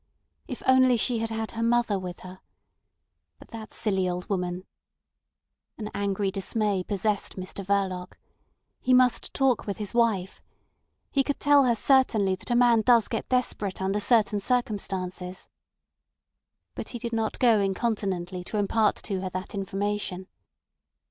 [0.47, 2.39] If only she had had her mother with her.
[3.37, 8.17] But that silly old woman—An angry dismay possessed Mr Verloc.
[8.79, 10.41] He must talk with his wife.
[11.11, 15.49] He could tell her certainly that a man does get desperate under certain circumstances.
[16.73, 20.25] But he did not go incontinently to impart to her that information.